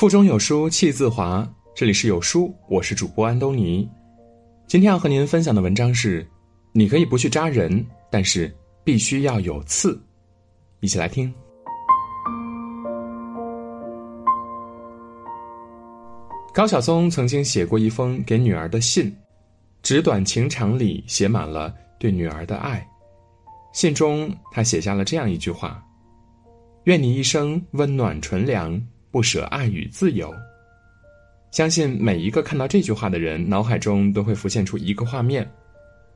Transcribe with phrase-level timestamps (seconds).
[0.00, 3.86] 腹中有书气自华，这里是有书，我是主播安东尼。
[4.66, 6.26] 今天要和您分享的文章是：
[6.72, 8.50] 你可以不去扎人，但是
[8.82, 10.02] 必须要有刺。
[10.80, 11.30] 一起来听。
[16.54, 19.14] 高晓松曾经写过一封给女儿的信，
[19.82, 22.82] 纸短情长里写满了对女儿的爱。
[23.74, 25.84] 信中他写下了这样一句话
[26.84, 30.32] ：“愿你一生温暖纯良。”不舍爱与自由。
[31.50, 35.48] 相信每一个看到这句话的人，脑海中都会浮现出一个画面：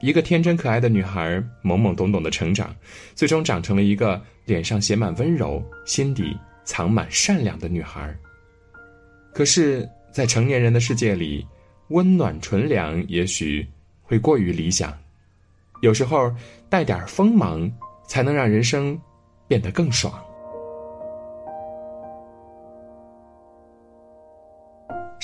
[0.00, 2.74] 一个天真可爱的女孩懵懵懂懂的成长，
[3.14, 8.16] 最终长成了一个脸上写满温柔、心底藏满善良的女孩。
[9.34, 11.44] 可是，在成年人的世界里，
[11.88, 13.66] 温暖纯良也许
[14.02, 14.96] 会过于理想，
[15.82, 16.32] 有时候
[16.68, 17.70] 带点锋芒，
[18.08, 18.96] 才能让人生
[19.48, 20.14] 变得更爽。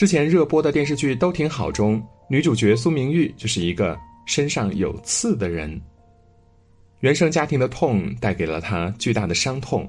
[0.02, 5.80] 之前热播的电视剧《都挺好》中，女主角苏明玉就是一个身上有刺的人。
[7.02, 9.88] 原生家庭的痛带给了她巨大的伤痛，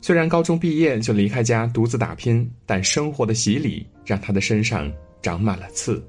[0.00, 4.88] 虽然高中毕业就离开家独自打拼，但生活的洗礼让她的身上
[5.22, 6.00] 长满了刺。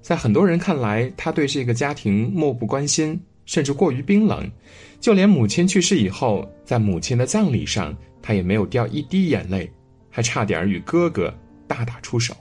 [0.00, 4.50] 在很多人看来，她对这个家庭漠不关心，甚至过于冰冷，
[4.98, 9.70] 就连母亲去世以后，在母亲的葬礼上，她也没有掉一滴眼泪，
[10.10, 11.32] 还差点与哥哥。
[11.72, 12.36] 大打出手，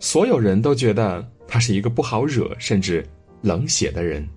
[0.00, 3.06] 所有人都觉得他是一个不好惹，甚至
[3.42, 4.28] 冷血的人。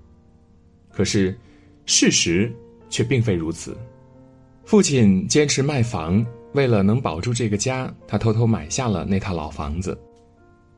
[0.91, 1.35] 可是，
[1.87, 2.53] 事实
[2.91, 3.75] 却并非如此。
[4.65, 9.97] 父亲坚持卖房，为了能保住这个家，他偷偷买下了那套老房子。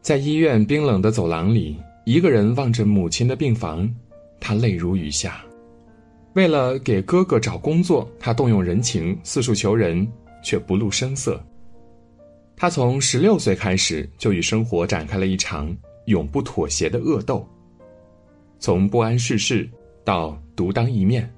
[0.01, 3.93] 在医院冰冷的走廊里，一个人望着母亲的病房，
[4.39, 5.43] 他泪如雨下。
[6.35, 10.07] 为了给哥哥找工作，他动用人情，四处求人，
[10.41, 11.43] 却不露声色。
[12.55, 17.47] 他从十六岁开始就与生活展开了一场永不妥协的恶斗。
[18.59, 19.69] 从不谙世事
[20.05, 21.29] 到独当一面，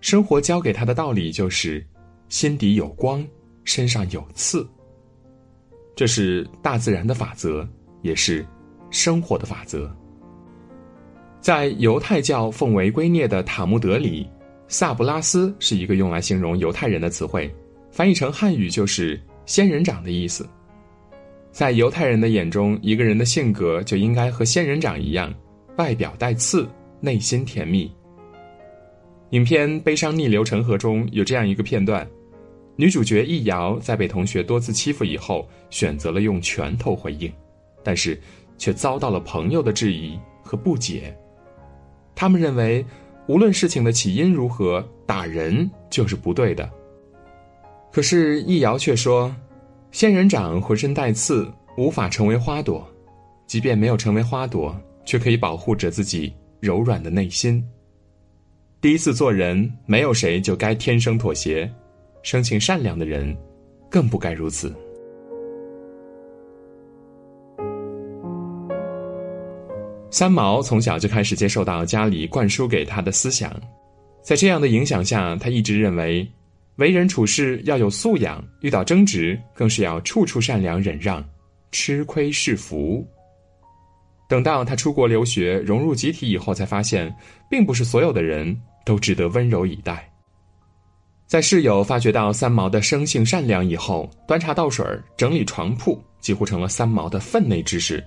[0.00, 1.84] 生活教给他的道理就是：
[2.28, 3.26] 心底有光，
[3.64, 4.68] 身上有刺。
[5.96, 7.68] 这是大自然的法则，
[8.02, 8.46] 也是
[8.90, 9.92] 生活的法则。
[11.40, 14.28] 在犹太教奉为圭臬的塔木德里，
[14.68, 17.52] 萨布拉斯是一个用来形容犹太人的词汇，
[17.90, 20.48] 翻译成汉语就是“仙人掌”的意思。
[21.50, 25.34] 在犹太人的眼中，一个人的性格就应该和仙人掌一样，
[25.78, 26.68] 外表带刺，
[27.00, 27.90] 内心甜蜜。
[29.30, 32.06] 影片《悲伤逆流成河》中有这样一个片段：
[32.76, 37.32] 女主角易遥在被同学多次欺负以后，选择了用拳头回应，
[37.82, 38.20] 但是
[38.58, 41.16] 却遭到了朋友的质疑和不解。
[42.14, 42.84] 他们认为，
[43.26, 46.70] 无论事情的起因如何，打人就是不对的。
[47.92, 49.34] 可是易遥却说。
[49.90, 52.86] 仙人掌浑身带刺，无法成为花朵；
[53.46, 57.66] 即便没有成为花朵，却可以保护着自己柔软的内心。
[58.82, 61.68] 第一次做人，没有谁就该天生妥协，
[62.22, 63.34] 生性善良的人，
[63.90, 64.70] 更不该如此。
[70.10, 73.50] 三毛从小就开始接受到家里灌输给他的思想，
[74.22, 76.30] 在这样的影响下，他一直认为。
[76.78, 81.24] 为人处事要有素养，遇到争执更是要处处善良忍让，
[81.72, 83.04] 吃亏是福。
[84.28, 87.12] 等到他出国留学，融入集体以后，才发现，
[87.50, 90.08] 并不是所有的人都值得温柔以待。
[91.26, 98.02] 在室友发觉到三毛的生性善良以后，端茶倒水、整理床铺，几乎成了三毛的分内之事。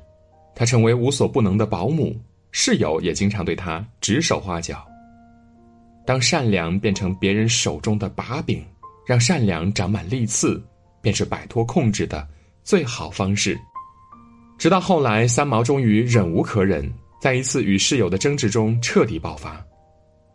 [0.56, 2.18] 他成为无所不能的保姆，
[2.53, 4.88] 室友也经常对他指手画脚。
[6.06, 8.64] 当善良变成别人手中的把柄，
[9.06, 10.62] 让善良长满利刺，
[11.02, 12.28] 便是摆脱控制的
[12.64, 13.60] 最好方式。
[14.58, 19.64] 直到后来，三毛终于忍无可忍，在一次与室友的争执中彻底爆发。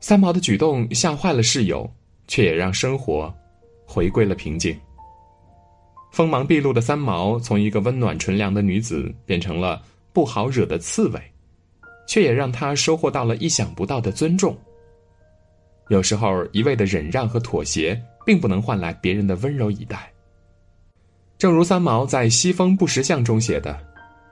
[0.00, 1.88] 三毛的举动吓坏了室友，
[2.26, 3.32] 却也让生活
[3.86, 4.76] 回归了平静。
[6.12, 11.20] 锋芒毕露的三毛，从一个温暖纯良的女子，变成了不好惹的刺猬，
[12.08, 14.56] 却也让她收获到了意想不到的尊重。
[15.88, 20.12] 有时候，一味的忍让和妥协，并不能换来别人的温柔以待。
[21.38, 23.78] 正如三毛在《西风不识相》中写的：“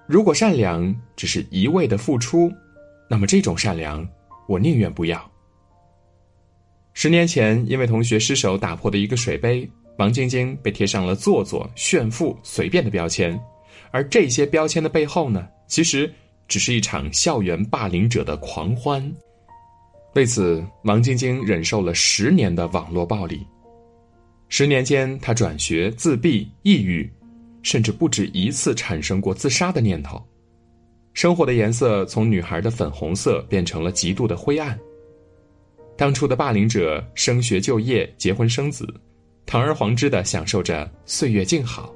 [0.08, 2.50] 如果善良只是一味的付出，
[3.08, 4.06] 那么这种善良，
[4.48, 5.30] 我宁愿不要。”
[6.92, 9.68] 十年前，因为同学失手打破的一个水杯，
[9.98, 13.38] 王晶晶被贴上了做作、炫富、随便的标签，
[13.92, 16.12] 而这些标签的背后呢，其实
[16.48, 19.12] 只是一场校园霸凌者的狂欢。
[20.14, 23.44] 为此，王晶晶忍受了十年的网络暴力。
[24.48, 27.10] 十年间，她转学、自闭、抑郁，
[27.62, 30.24] 甚至不止一次产生过自杀的念头。
[31.14, 34.78] 生活的颜色从女孩的粉红色变成了极度的灰暗。
[35.96, 38.86] 当初的霸凌者升学就业、结婚生子，
[39.46, 41.92] 堂而皇之的享受着岁月静好，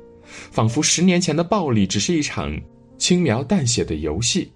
[0.51, 2.61] 仿佛十年前的暴力只是一场
[2.97, 4.51] 轻描淡写的游戏。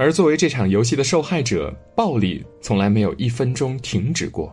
[0.00, 4.50] 而作为这场游戏的受害者，暴力从来没有一分钟停止过。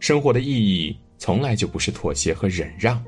[0.00, 3.02] 生活的意义从来就不是妥协和忍让。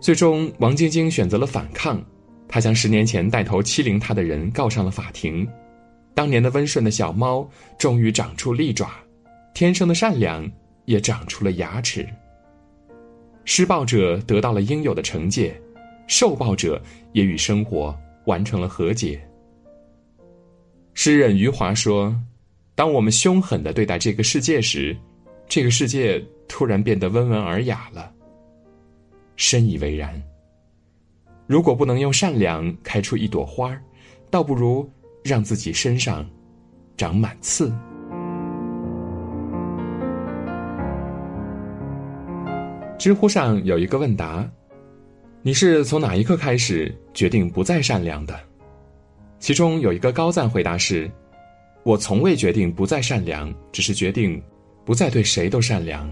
[0.00, 2.02] 最终，王晶晶选择了反抗，
[2.48, 5.46] 她将十年前带头欺凌她的人告上了法庭。
[6.14, 7.46] 当年的温顺的小猫
[7.76, 8.92] 终于长出利爪，
[9.52, 10.50] 天生的善良
[10.86, 12.08] 也长出了牙齿。
[13.44, 15.54] 施暴者得到了应有的惩戒，
[16.06, 16.82] 受暴者
[17.12, 17.94] 也与生活
[18.24, 19.20] 完成了和解。
[20.94, 22.14] 诗人余华说
[22.76, 24.96] ：“当我们凶狠的对待这个世界时，
[25.48, 28.12] 这个世界突然变得温文尔雅了。”
[29.36, 30.22] 深以为然。
[31.46, 33.76] 如果不能用善良开出一朵花
[34.30, 34.88] 倒不如
[35.22, 36.24] 让自己身上
[36.96, 37.70] 长满刺。
[42.96, 44.48] 知乎上有一个问答
[45.42, 48.38] ：“你是从哪一刻开始决定不再善良的？”
[49.44, 51.10] 其中有一个高赞回答是
[51.84, 54.42] ：“我从未决定不再善良，只是决定
[54.86, 56.10] 不再对谁都善良。”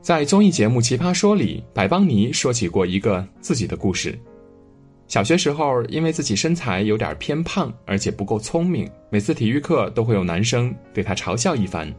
[0.00, 4.16] 在综艺节目《奇葩说》里，百邦尼说起过一个自己的故事。
[5.08, 11.92] 小学时候，因为自己身材有点偏胖，而且不够聪明，每次体育课都会有男生对他嘲笑一番。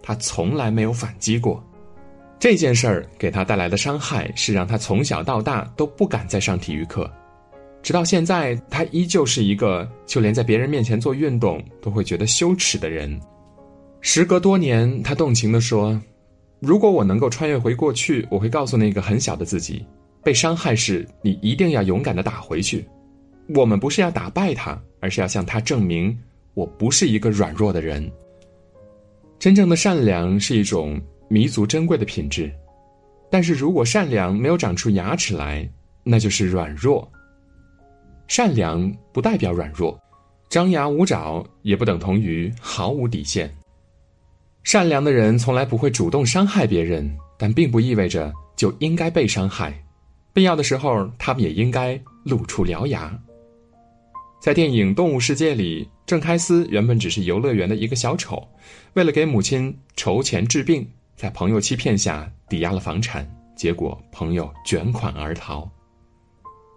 [0.00, 1.60] 他从来没有反击过。
[2.38, 7.10] 这件事儿给他带来的伤害是让他从小到大都不敢再上体育课。
[7.88, 13.18] 直到现在，他依旧是一个就连在别人面前做运动都会觉得羞耻的人。
[14.02, 15.98] 时隔多年，他动情地说
[16.60, 19.86] ：“如果我能够穿越回过去，我会告诉那个很小的自己，
[20.22, 22.86] 被伤害时你一定要勇敢地打回去。
[23.54, 26.14] 我们不是要打败他，而是要向他证明
[26.52, 28.06] 我不是一个软弱的人。
[29.38, 32.52] 真正的善良是一种弥足珍贵的品质，
[33.30, 35.66] 但是如果善良没有长出牙齿来，
[36.04, 37.10] 那就是软弱。”
[38.28, 39.98] 善良不代表软弱，
[40.50, 43.52] 张牙舞爪也不等同于毫无底线。
[44.62, 49.72] 善良的人从来不会主动伤害别人，但并不意味着就应该被伤害。
[50.34, 53.18] 必要的时候，他们也应该露出獠牙。
[54.40, 58.46] 在电影《动物世界》里，郑开司原本只是游乐园的一个小丑，
[58.92, 60.86] 为了给母亲筹钱治病，
[61.16, 65.68] 在朋友欺骗下抵押了房产，结果朋友卷款而逃。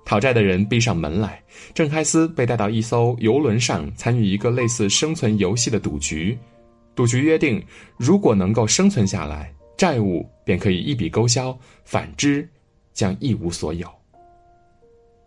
[0.04, 1.42] 讨债的人闭上门来，
[1.74, 6.38] 郑开司被带到一艘游轮上，参与一个类似生存游戏的赌局。
[6.94, 7.64] 赌局约定，
[7.98, 12.48] 如果能够生存下来，债务便可以一笔勾销；反之，
[12.94, 13.88] 将一无所有。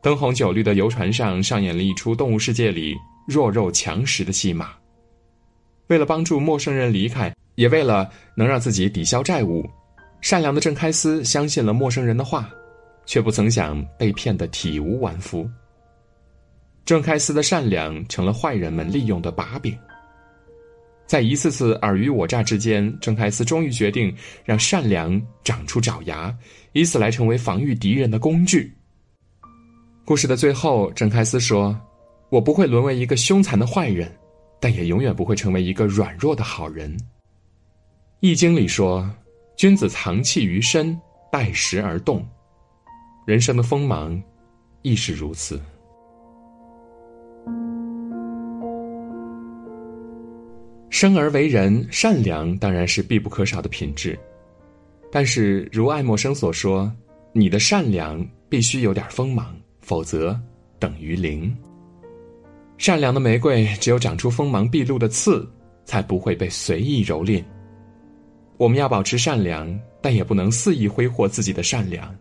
[0.03, 2.95] 灯红酒绿的游船上上演了一出动物世界里
[3.27, 4.73] 弱肉强食的戏码。
[5.87, 9.65] 为了帮助陌生人离开，也为了能让自己抵消债务，
[10.21, 12.51] 善良的郑开司相信了陌生人的话。
[13.07, 15.49] 却不曾想被骗得体无完肤。
[16.85, 19.77] 郑开司的善良成了坏人们利用的把柄。
[21.07, 24.15] 在一次次尔虞我诈之间，郑开司终于决定
[24.45, 26.35] 让善良长出爪牙，
[26.73, 28.73] 以此来成为防御敌人的工具。
[30.05, 31.79] 故事的最后，郑开司说
[32.31, 34.11] ：“我不会沦为一个凶残的坏人，
[34.61, 36.95] 但也永远不会成为一个软弱的好人。”
[38.21, 39.09] 《易经》里说
[39.57, 40.99] ：“君子藏器于身，
[41.31, 42.27] 待时而动。”
[43.25, 44.23] 人生的锋芒，
[44.83, 45.59] 亦是如此。
[50.91, 54.19] 生而为人，善良当然是必不可少的品质，
[55.11, 56.93] 但是如爱默生所说，
[57.33, 60.39] 你的善良必须有点锋芒，否则
[60.79, 61.57] 等于零。
[62.77, 65.51] 善良的玫瑰，只有长出锋芒毕露的刺，
[65.87, 67.43] 才不会被随意蹂躏。
[68.59, 72.15] 我们要保持善良，但也不能肆意挥霍自己的善良。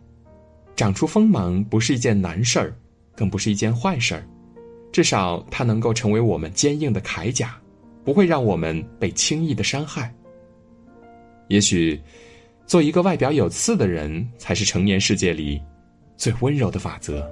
[0.76, 2.74] 长出锋芒不是一件难事儿，
[3.14, 4.26] 更不是一件坏事儿，
[4.90, 7.56] 至少它能够成为我们坚硬的铠甲，
[8.04, 10.12] 不会让我们被轻易的伤害。
[11.48, 12.00] 也许，
[12.66, 15.62] 做一个外表有刺的人，才是成年世界里
[16.16, 17.24] 最温柔的法则。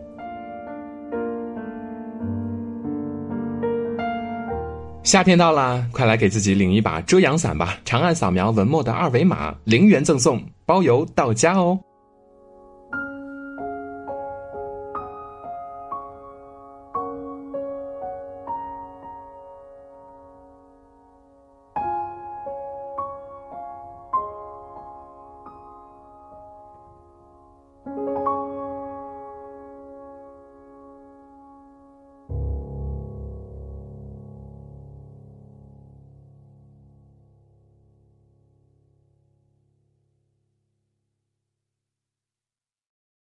[5.02, 7.76] 夏天到了，快来给自己领一把遮阳伞吧！
[7.84, 11.76] 长按扫描文末的二维码，零元赠送，包邮到家哦。